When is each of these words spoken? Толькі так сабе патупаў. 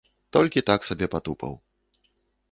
Толькі 0.35 0.61
так 0.69 0.87
сабе 0.87 1.09
патупаў. 1.15 1.53